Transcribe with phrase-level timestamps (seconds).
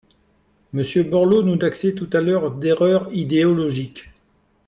[0.73, 4.09] Monsieur Borloo nous taxait tout à l’heure d’erreur idéologique.